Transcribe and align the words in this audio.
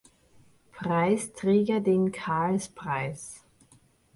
Preisträger 0.71 1.79
den 1.79 2.11
Karlspreis. 2.11 3.43